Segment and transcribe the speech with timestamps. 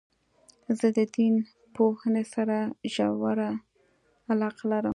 [0.79, 1.35] زه د دین
[1.75, 2.57] پوهني سره
[2.93, 3.49] ژوره
[4.31, 4.89] علاقه لرم.